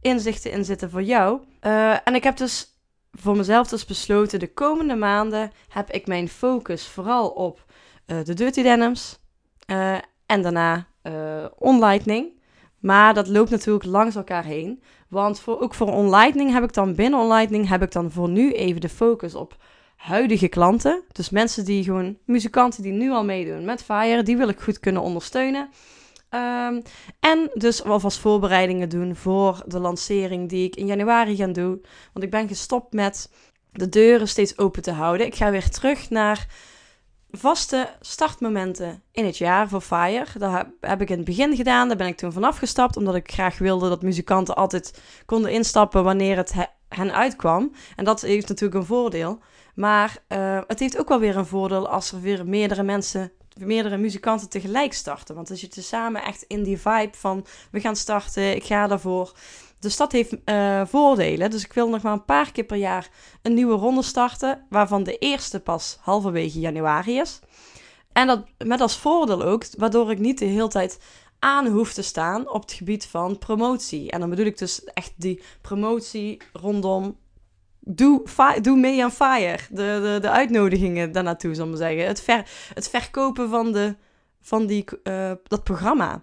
inzichten 0.00 0.50
in 0.50 0.64
zitten 0.64 0.90
voor 0.90 1.02
jou. 1.02 1.40
Uh, 1.62 2.06
en 2.06 2.14
ik 2.14 2.24
heb 2.24 2.36
dus 2.36 2.69
voor 3.12 3.36
mezelf 3.36 3.68
dus 3.68 3.84
besloten, 3.84 4.38
de 4.38 4.52
komende 4.52 4.94
maanden 4.94 5.50
heb 5.68 5.90
ik 5.90 6.06
mijn 6.06 6.28
focus 6.28 6.86
vooral 6.86 7.28
op 7.28 7.64
uh, 8.06 8.24
de 8.24 8.34
Dirty 8.34 8.62
Denims 8.62 9.18
uh, 9.66 9.94
en 10.26 10.42
daarna 10.42 10.88
OnLightning. 11.58 12.38
Maar 12.78 13.14
dat 13.14 13.28
loopt 13.28 13.50
natuurlijk 13.50 13.84
langs 13.84 14.16
elkaar 14.16 14.44
heen. 14.44 14.82
Want 15.08 15.40
voor, 15.40 15.60
ook 15.60 15.74
voor 15.74 15.92
OnLightning 15.92 16.52
heb 16.52 16.62
ik 16.62 16.72
dan 16.72 16.94
binnen 16.94 17.20
OnLightning 17.20 17.68
heb 17.68 17.82
ik 17.82 17.92
dan 17.92 18.10
voor 18.10 18.28
nu 18.28 18.52
even 18.52 18.80
de 18.80 18.88
focus 18.88 19.34
op 19.34 19.56
huidige 19.96 20.48
klanten. 20.48 21.02
Dus 21.12 21.30
mensen 21.30 21.64
die 21.64 21.84
gewoon, 21.84 22.18
muzikanten 22.24 22.82
die 22.82 22.92
nu 22.92 23.10
al 23.10 23.24
meedoen 23.24 23.64
met 23.64 23.82
Fire, 23.82 24.22
die 24.22 24.36
wil 24.36 24.48
ik 24.48 24.60
goed 24.60 24.80
kunnen 24.80 25.02
ondersteunen. 25.02 25.68
Um, 26.34 26.82
en 27.20 27.50
dus 27.54 27.84
alvast 27.84 28.18
voorbereidingen 28.18 28.88
doen 28.88 29.16
voor 29.16 29.62
de 29.66 29.78
lancering 29.78 30.48
die 30.48 30.66
ik 30.66 30.76
in 30.76 30.86
januari 30.86 31.36
ga 31.36 31.46
doen. 31.46 31.84
Want 32.12 32.24
ik 32.24 32.30
ben 32.30 32.48
gestopt 32.48 32.92
met 32.92 33.30
de 33.72 33.88
deuren 33.88 34.28
steeds 34.28 34.58
open 34.58 34.82
te 34.82 34.90
houden. 34.90 35.26
Ik 35.26 35.34
ga 35.34 35.50
weer 35.50 35.70
terug 35.70 36.10
naar 36.10 36.46
vaste 37.30 37.88
startmomenten 38.00 39.02
in 39.12 39.24
het 39.24 39.38
jaar 39.38 39.68
voor 39.68 39.80
Fire. 39.80 40.26
Dat 40.38 40.66
heb 40.80 41.00
ik 41.00 41.10
in 41.10 41.16
het 41.16 41.24
begin 41.24 41.56
gedaan. 41.56 41.88
Daar 41.88 41.96
ben 41.96 42.06
ik 42.06 42.16
toen 42.16 42.32
vanaf 42.32 42.58
gestapt. 42.58 42.96
Omdat 42.96 43.14
ik 43.14 43.32
graag 43.32 43.58
wilde 43.58 43.88
dat 43.88 44.02
muzikanten 44.02 44.56
altijd 44.56 45.00
konden 45.26 45.50
instappen 45.50 46.04
wanneer 46.04 46.36
het 46.36 46.54
hen 46.88 47.14
uitkwam. 47.14 47.72
En 47.96 48.04
dat 48.04 48.20
heeft 48.20 48.48
natuurlijk 48.48 48.80
een 48.80 48.86
voordeel. 48.86 49.38
Maar 49.74 50.16
uh, 50.28 50.60
het 50.66 50.78
heeft 50.78 50.98
ook 50.98 51.08
wel 51.08 51.20
weer 51.20 51.36
een 51.36 51.46
voordeel 51.46 51.88
als 51.88 52.12
er 52.12 52.20
weer 52.20 52.46
meerdere 52.46 52.82
mensen 52.82 53.32
meerdere 53.56 53.96
muzikanten 53.96 54.48
tegelijk 54.48 54.92
starten. 54.92 55.34
Want 55.34 55.48
dan 55.48 55.56
zit 55.56 55.74
je 55.74 55.80
samen 55.80 56.22
echt 56.22 56.42
in 56.42 56.62
die 56.62 56.78
vibe 56.78 57.16
van 57.16 57.46
we 57.70 57.80
gaan 57.80 57.96
starten, 57.96 58.54
ik 58.54 58.64
ga 58.64 58.86
daarvoor. 58.86 59.32
Dus 59.78 59.96
dat 59.96 60.12
heeft 60.12 60.36
uh, 60.44 60.82
voordelen. 60.86 61.50
Dus 61.50 61.64
ik 61.64 61.72
wil 61.72 61.88
nog 61.88 62.02
maar 62.02 62.12
een 62.12 62.24
paar 62.24 62.52
keer 62.52 62.64
per 62.64 62.76
jaar 62.76 63.10
een 63.42 63.54
nieuwe 63.54 63.74
ronde 63.74 64.02
starten, 64.02 64.66
waarvan 64.68 65.02
de 65.02 65.18
eerste 65.18 65.60
pas 65.60 65.98
halverwege 66.00 66.60
januari 66.60 67.18
is. 67.18 67.40
En 68.12 68.26
dat 68.26 68.44
met 68.58 68.80
als 68.80 68.96
voordeel 68.96 69.42
ook, 69.42 69.64
waardoor 69.76 70.10
ik 70.10 70.18
niet 70.18 70.38
de 70.38 70.44
hele 70.44 70.68
tijd 70.68 70.98
aan 71.38 71.66
hoef 71.66 71.92
te 71.92 72.02
staan 72.02 72.48
op 72.50 72.60
het 72.60 72.72
gebied 72.72 73.06
van 73.06 73.38
promotie. 73.38 74.10
En 74.10 74.20
dan 74.20 74.30
bedoel 74.30 74.46
ik 74.46 74.58
dus 74.58 74.84
echt 74.84 75.12
die 75.16 75.42
promotie 75.60 76.42
rondom 76.52 77.16
doe, 77.94 78.22
doe 78.62 78.76
mee 78.76 79.02
aan 79.02 79.12
Fire. 79.12 79.58
De, 79.70 80.00
de, 80.02 80.18
de 80.20 80.30
uitnodigingen 80.30 81.12
daarnaartoe, 81.12 81.54
zal 81.54 81.64
ik 81.64 81.70
maar 81.70 81.78
zeggen. 81.78 82.06
Het, 82.06 82.20
ver, 82.20 82.50
het 82.74 82.88
verkopen 82.88 83.48
van, 83.48 83.72
de, 83.72 83.96
van 84.40 84.66
die, 84.66 84.84
uh, 85.04 85.32
dat 85.42 85.64
programma. 85.64 86.22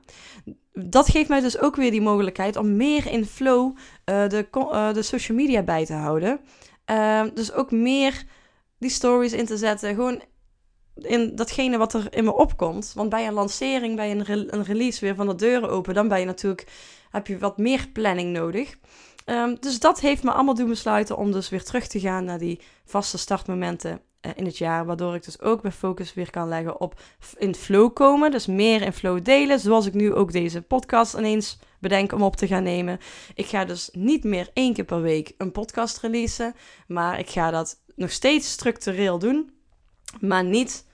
Dat 0.74 1.10
geeft 1.10 1.30
mij 1.30 1.40
dus 1.40 1.60
ook 1.60 1.76
weer 1.76 1.92
die 1.92 2.02
mogelijkheid 2.02 2.56
om 2.56 2.76
meer 2.76 3.08
in 3.08 3.26
flow 3.26 3.76
uh, 3.76 4.28
de, 4.30 4.48
uh, 4.54 4.94
de 4.94 5.02
social 5.02 5.38
media 5.38 5.64
bij 5.64 5.86
te 5.86 5.94
houden. 5.94 6.40
dus 7.34 7.52
ook 7.52 7.72
meer 7.72 8.24
die 8.80 8.90
stories 8.90 9.34
in 9.34 9.46
te 9.46 9.58
zetten. 9.58 9.96
Gewoon 9.96 10.22
in 10.96 11.36
datgene 11.36 11.78
wat 11.78 11.94
er 11.94 12.08
in 12.10 12.24
me 12.24 12.34
opkomt. 12.34 12.92
Want 12.96 13.10
bij 13.10 13.28
een 13.28 13.34
lancering, 13.34 13.96
bij 13.96 14.12
een, 14.12 14.54
een 14.54 14.64
release 14.64 15.06
weer 15.06 15.16
van 15.16 15.28
de 15.28 15.36
deuren 15.36 15.70
open, 15.70 15.94
dan 15.94 16.08
ben 16.08 16.20
je 16.20 16.26
natuurlijk, 16.26 16.68
heb 17.10 17.28
je 17.28 17.38
wat 17.38 17.58
meer 17.58 17.88
planning 17.94 18.34
nodig. 18.34 18.78
Um, 19.30 19.58
dus 19.60 19.80
dat 19.80 20.00
heeft 20.00 20.24
me 20.24 20.32
allemaal 20.32 20.56
doen 20.56 20.70
besluiten 20.70 21.18
om 21.18 21.32
dus 21.32 21.50
weer 21.50 21.64
terug 21.64 21.88
te 21.88 22.00
gaan 22.00 22.24
naar 22.24 22.38
die 22.38 22.60
vaste 22.86 23.18
startmomenten 23.18 24.02
uh, 24.22 24.32
in 24.36 24.46
het 24.46 24.58
jaar. 24.58 24.86
Waardoor 24.86 25.16
ik 25.16 25.26
dus 25.26 25.42
ook 25.42 25.62
mijn 25.62 25.74
focus 25.74 26.14
weer 26.14 26.30
kan 26.30 26.48
leggen 26.48 26.80
op 26.80 27.02
in 27.38 27.56
flow 27.56 27.94
komen. 27.94 28.32
Dus 28.32 28.46
meer 28.46 28.82
in 28.82 28.94
flow 28.94 29.24
delen. 29.24 29.60
Zoals 29.60 29.86
ik 29.86 29.94
nu 29.94 30.14
ook 30.14 30.32
deze 30.32 30.62
podcast 30.62 31.14
ineens 31.14 31.60
bedenk 31.80 32.12
om 32.12 32.22
op 32.22 32.36
te 32.36 32.48
gaan 32.48 32.64
nemen. 32.64 33.00
Ik 33.36 33.46
ga 33.46 33.66
dus 33.66 33.90
niet 33.92 34.24
meer 34.24 34.50
één 34.54 34.74
keer 34.74 34.86
per 34.86 35.02
week 35.02 35.34
een 35.38 35.52
podcast 35.52 36.00
releasen. 36.00 36.56
Maar 36.88 37.20
ik 37.20 37.30
ga 37.30 37.52
dat 37.52 37.82
nog 37.96 38.12
steeds 38.12 38.52
structureel 38.52 39.20
doen. 39.20 39.52
Maar 40.20 40.44
niet 40.44 40.87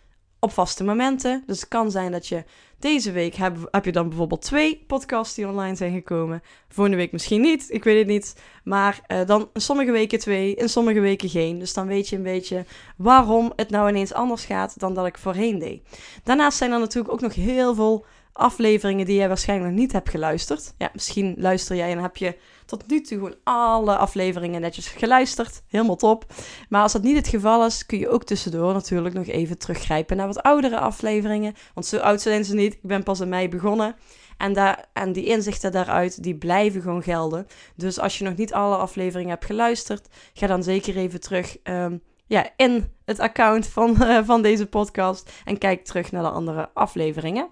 op 0.44 0.52
vaste 0.52 0.84
momenten. 0.84 1.44
Dus 1.46 1.60
het 1.60 1.70
kan 1.70 1.92
zijn 1.92 2.12
dat 2.12 2.28
je 2.28 2.44
deze 2.80 3.12
week 3.12 3.36
heb, 3.36 3.68
heb 3.72 3.86
je 3.86 3.92
dan 3.92 4.10
bijvoorbeeld 4.10 4.42
twee 4.42 4.84
podcasts 4.88 5.36
die 5.36 5.48
online 5.48 5.76
zijn 5.76 5.94
gekomen. 5.94 6.42
Volgende 6.68 6.98
week 6.98 7.12
misschien 7.12 7.42
niet, 7.42 7.66
ik 7.70 7.84
weet 7.84 7.98
het 7.98 8.08
niet. 8.08 8.36
Maar 8.64 9.02
uh, 9.08 9.26
dan 9.26 9.50
sommige 9.54 9.92
weken 9.92 10.20
twee, 10.20 10.56
in 10.56 10.70
sommige 10.70 11.00
weken 11.00 11.30
geen. 11.30 11.60
Dus 11.60 11.74
dan 11.74 11.88
weet 11.88 12.10
je 12.10 12.16
een 12.16 12.24
beetje 12.24 12.66
waarom 12.98 13.54
het 13.56 13.70
nou 13.70 13.90
ineens 13.90 14.14
anders 14.14 14.46
gaat 14.46 14.80
dan 14.80 14.94
dat 14.94 15.06
ik 15.06 15.18
voorheen 15.18 15.60
deed. 15.60 15.82
Daarnaast 16.24 16.58
zijn 16.58 16.72
er 16.72 16.80
natuurlijk 16.80 17.14
ook 17.14 17.22
nog 17.22 17.36
heel 17.36 17.76
veel 17.76 18.06
afleveringen 18.34 19.06
die 19.06 19.16
jij 19.16 19.28
waarschijnlijk 19.28 19.74
niet 19.74 19.92
hebt 19.92 20.10
geluisterd. 20.10 20.74
Ja, 20.78 20.90
misschien 20.94 21.36
luister 21.38 21.76
jij 21.76 21.92
en 21.92 22.02
heb 22.02 22.18
je 22.18 22.38
tot 22.80 22.90
nu 22.90 23.02
toe 23.02 23.18
gewoon 23.18 23.36
alle 23.44 23.98
afleveringen 23.98 24.62
netjes 24.62 24.88
geluisterd. 24.88 25.64
Helemaal 25.68 25.96
top. 25.96 26.26
Maar 26.70 26.82
als 26.82 26.92
dat 26.92 27.02
niet 27.02 27.16
het 27.16 27.28
geval 27.28 27.66
is, 27.66 27.86
kun 27.86 28.00
je 28.00 28.10
ook 28.10 28.24
tussendoor 28.24 28.74
natuurlijk 28.74 29.16
nog 29.16 29.28
even 29.28 29.58
teruggrijpen 29.58 30.18
naar 30.18 30.28
wat 30.28 30.44
oudere 30.44 30.80
afleveringen. 30.80 31.54
Want 31.74 31.86
zo 31.86 31.98
oud 31.98 32.22
zijn 32.22 32.46
ze 32.46 32.56
niet. 32.56 32.74
Ik 32.74 32.82
ben 32.82 33.04
pas 33.04 33.20
in 33.20 33.30
mei 33.30 33.50
begonnen. 33.50 33.96
En, 34.38 34.54
daar, 34.54 34.86
en 34.94 35.12
die 35.12 35.26
inzichten 35.26 35.72
daaruit, 35.72 36.24
die 36.24 36.36
blijven 36.36 36.82
gewoon 36.82 37.04
gelden. 37.04 37.48
Dus 37.76 38.00
als 38.00 38.18
je 38.18 38.24
nog 38.24 38.36
niet 38.36 38.54
alle 38.54 38.76
afleveringen 38.76 39.30
hebt 39.30 39.46
geluisterd, 39.46 40.08
ga 40.34 40.48
dan 40.48 40.64
zeker 40.64 40.98
even 40.98 41.20
terug 41.20 41.58
um, 41.64 42.02
ja, 42.26 42.50
in 42.56 42.92
het 43.06 43.20
account 43.20 43.68
van, 43.68 43.96
uh, 44.00 44.20
van 44.24 44.42
deze 44.42 44.68
podcast. 44.68 45.32
En 45.46 45.58
kijk 45.58 45.86
terug 45.86 46.12
naar 46.12 46.24
de 46.24 46.30
andere 46.30 46.70
afleveringen. 46.74 47.48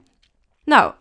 Nou, 0.66 0.94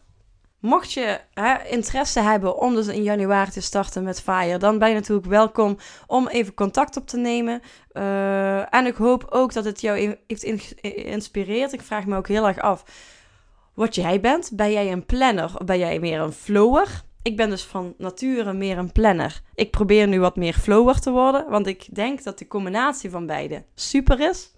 mocht 0.61 0.93
je 0.93 1.21
hè, 1.35 1.69
interesse 1.69 2.21
hebben 2.21 2.59
om 2.59 2.75
dus 2.75 2.87
in 2.87 3.03
januari 3.03 3.51
te 3.51 3.61
starten 3.61 4.03
met 4.03 4.21
Fire, 4.21 4.59
dan 4.59 4.79
ben 4.79 4.89
je 4.89 4.95
natuurlijk 4.95 5.27
welkom 5.27 5.77
om 6.07 6.29
even 6.29 6.55
contact 6.55 6.97
op 6.97 7.07
te 7.07 7.17
nemen. 7.17 7.61
Uh, 7.93 8.75
en 8.75 8.87
ik 8.87 8.95
hoop 8.95 9.27
ook 9.31 9.53
dat 9.53 9.65
het 9.65 9.81
jou 9.81 10.19
heeft 10.27 10.47
geïnspireerd. 10.81 11.73
Ik 11.73 11.83
vraag 11.83 12.07
me 12.07 12.17
ook 12.17 12.29
heel 12.29 12.47
erg 12.47 12.59
af 12.59 12.85
wat 13.75 13.95
jij 13.95 14.21
bent. 14.21 14.51
Ben 14.53 14.73
jij 14.73 14.93
een 14.93 15.07
planner 15.07 15.45
of 15.45 15.65
ben 15.65 15.79
jij 15.79 15.99
meer 15.99 16.21
een 16.21 16.33
flower? 16.33 17.03
Ik 17.23 17.37
ben 17.37 17.51
dus 17.51 17.65
van 17.65 17.95
nature 17.99 18.53
meer 18.53 18.79
een 18.79 18.93
planner. 18.93 19.41
Ik 19.55 19.71
probeer 19.71 20.09
nu 20.09 20.21
wat 20.21 20.37
meer 20.37 20.55
flower 20.55 21.01
te 21.01 21.11
worden, 21.11 21.51
want 21.51 21.67
ik 21.67 21.95
denk 21.95 22.23
dat 22.23 22.39
de 22.39 22.47
combinatie 22.47 23.11
van 23.11 23.27
beide 23.27 23.65
super 23.75 24.21
is. 24.21 24.51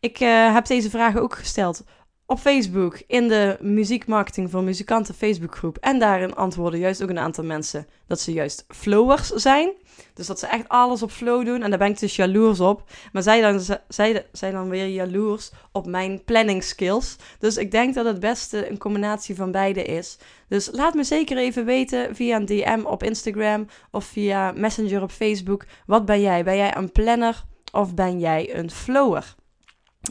Ik 0.00 0.20
uh, 0.20 0.54
heb 0.54 0.66
deze 0.66 0.90
vragen 0.90 1.22
ook 1.22 1.34
gesteld 1.34 1.84
op 2.32 2.38
Facebook 2.38 3.02
in 3.06 3.28
de 3.28 3.56
muziekmarketing 3.60 4.50
voor 4.50 4.62
muzikanten 4.62 5.14
Facebookgroep. 5.14 5.76
En 5.78 5.98
daarin 5.98 6.34
antwoorden 6.34 6.80
juist 6.80 7.02
ook 7.02 7.08
een 7.08 7.18
aantal 7.18 7.44
mensen 7.44 7.86
dat 8.06 8.20
ze 8.20 8.32
juist 8.32 8.64
flowers 8.68 9.28
zijn. 9.28 9.72
Dus 10.14 10.26
dat 10.26 10.38
ze 10.38 10.46
echt 10.46 10.68
alles 10.68 11.02
op 11.02 11.10
flow 11.10 11.44
doen. 11.44 11.62
En 11.62 11.70
daar 11.70 11.78
ben 11.78 11.90
ik 11.90 11.98
dus 11.98 12.16
jaloers 12.16 12.60
op. 12.60 12.90
Maar 13.12 13.22
zij, 13.22 13.40
dan, 13.40 13.60
zij 13.88 14.26
zijn 14.32 14.52
dan 14.52 14.68
weer 14.68 14.86
jaloers 14.86 15.50
op 15.72 15.86
mijn 15.86 16.24
planning 16.24 16.64
skills. 16.64 17.16
Dus 17.38 17.56
ik 17.56 17.70
denk 17.70 17.94
dat 17.94 18.04
het 18.04 18.20
beste 18.20 18.70
een 18.70 18.78
combinatie 18.78 19.34
van 19.34 19.50
beide 19.50 19.84
is. 19.84 20.18
Dus 20.48 20.68
laat 20.72 20.94
me 20.94 21.04
zeker 21.04 21.36
even 21.36 21.64
weten 21.64 22.16
via 22.16 22.36
een 22.36 22.46
DM 22.46 22.80
op 22.84 23.02
Instagram 23.02 23.66
of 23.90 24.04
via 24.04 24.52
Messenger 24.52 25.02
op 25.02 25.10
Facebook. 25.10 25.64
Wat 25.86 26.04
ben 26.04 26.20
jij? 26.20 26.44
Ben 26.44 26.56
jij 26.56 26.76
een 26.76 26.92
planner 26.92 27.44
of 27.72 27.94
ben 27.94 28.18
jij 28.18 28.56
een 28.56 28.70
flower? 28.70 29.34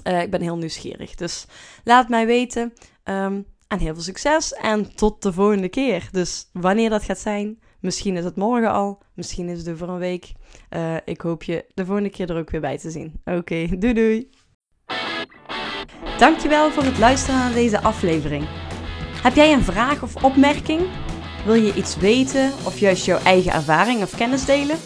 Uh, 0.08 0.22
ik 0.22 0.32
ben 0.32 0.42
heel 0.42 0.58
nieuwsgierig. 0.58 1.16
Dus 1.16 1.46
laat 1.84 2.10
mij 2.10 2.26
weten. 2.26 2.74
Um, 3.04 3.46
en 3.68 3.80
heel 3.80 3.94
veel 3.94 4.04
succes. 4.04 4.54
En 4.54 4.96
tot 4.96 5.22
de 5.22 5.34
volgende 5.34 5.70
keer. 5.70 6.10
Dus 6.12 6.50
wanneer 6.54 6.90
dat 6.90 7.04
gaat 7.04 7.20
zijn. 7.20 7.60
Misschien 7.80 8.18
is 8.18 8.24
het 8.24 8.36
morgen 8.36 8.72
al. 8.72 9.02
Misschien 9.14 9.50
is 9.50 9.58
het 9.58 9.70
over 9.70 9.90
een 9.90 9.98
week. 9.98 10.32
Uh, 10.70 10.96
ik 11.06 11.22
hoop 11.22 11.44
je 11.44 11.66
de 11.74 11.86
volgende 11.86 12.10
keer 12.10 12.30
er 12.30 12.38
ook 12.38 12.50
weer 12.50 12.62
bij 12.62 12.78
te 12.78 12.92
zien. 12.92 13.22
Oké, 13.26 13.68
doei 13.80 13.94
doei. 13.94 14.30
Dankjewel 16.18 16.72
voor 16.72 16.84
het 16.84 16.98
luisteren 16.98 17.40
naar 17.40 17.54
deze 17.54 17.82
aflevering. 17.82 18.46
Heb 19.22 19.36
jij 19.36 19.54
een 19.54 19.64
vraag 19.64 20.04
of 20.04 20.24
opmerking? 20.24 20.82
Wil 21.46 21.54
je 21.54 21.74
iets 21.74 21.98
weten 21.98 22.52
of 22.66 22.78
juist 22.78 23.06
jouw 23.06 23.20
eigen 23.20 23.52
ervaring 23.54 24.02
of 24.02 24.16
kennis 24.16 24.46
delen? 24.46 24.78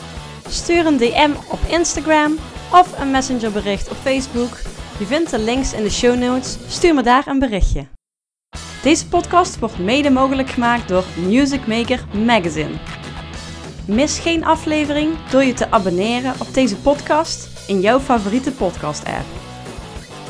Stuur 0.47 0.85
een 0.85 0.97
DM 0.97 1.31
op 1.51 1.59
Instagram 1.69 2.35
of 2.71 3.00
een 3.00 3.12
messengerbericht 3.12 3.89
op 3.89 3.97
Facebook 3.97 4.57
je 4.99 5.05
vindt 5.05 5.31
de 5.31 5.39
links 5.39 5.73
in 5.73 5.83
de 5.83 5.89
show 5.89 6.19
notes. 6.19 6.57
Stuur 6.67 6.93
me 6.93 7.03
daar 7.03 7.27
een 7.27 7.39
berichtje. 7.39 7.87
Deze 8.83 9.07
podcast 9.07 9.59
wordt 9.59 9.79
mede 9.79 10.09
mogelijk 10.09 10.49
gemaakt 10.49 10.87
door 10.87 11.03
Music 11.27 11.67
Maker 11.67 12.05
Magazine. 12.25 12.71
Mis 13.87 14.19
geen 14.19 14.45
aflevering 14.45 15.13
door 15.29 15.43
je 15.43 15.53
te 15.53 15.71
abonneren 15.71 16.33
op 16.39 16.53
deze 16.53 16.75
podcast 16.75 17.49
in 17.67 17.79
jouw 17.79 17.99
favoriete 17.99 18.51
podcast-app. 18.51 19.25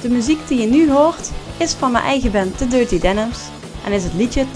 De 0.02 0.10
muziek 0.10 0.48
die 0.48 0.62
je 0.62 0.68
nu 0.68 0.92
hoort 0.92 1.32
is 1.58 1.74
van 1.74 1.92
mijn 1.92 2.04
eigen 2.04 2.32
band 2.32 2.58
The 2.58 2.68
Dirty 2.68 3.00
Denims 3.00 3.40
en 3.86 3.92
is 3.92 4.04
het 4.04 4.14
liedje 4.14 4.46
24-7-365. 4.46 4.48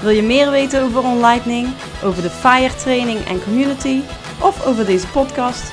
Wil 0.00 0.10
je 0.10 0.22
meer 0.22 0.50
weten 0.50 0.82
over 0.82 1.04
OnLightning, 1.04 1.68
over 2.02 2.22
de 2.22 2.30
FIRE 2.30 2.74
training 2.74 3.20
en 3.26 3.42
community 3.42 4.00
of 4.40 4.66
over 4.66 4.86
deze 4.86 5.06
podcast? 5.06 5.72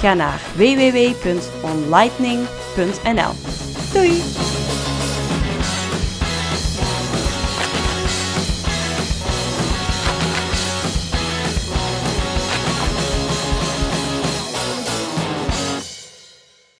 Ga 0.00 0.14
naar 0.14 0.40
www.onlightning.nl. 0.56 3.32
Doei! 3.92 4.49